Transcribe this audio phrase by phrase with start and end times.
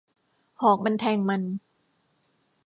[0.61, 1.41] หอกมันแทงมัน